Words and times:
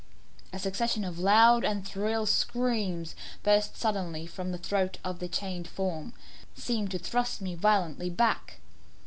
A 0.51 0.57
succession 0.57 1.03
of 1.05 1.19
loud 1.19 1.63
and 1.63 1.87
shrill 1.87 2.25
screams, 2.25 3.15
bursting 3.43 3.75
suddenly 3.75 4.25
from 4.25 4.51
the 4.51 4.57
throat 4.57 4.97
of 5.03 5.19
the 5.19 5.27
chained 5.27 5.67
form, 5.67 6.13
seemed 6.55 6.89
to 6.89 6.97
thrust 6.97 7.39
me 7.39 7.53
violently 7.53 8.09
back. 8.09 8.61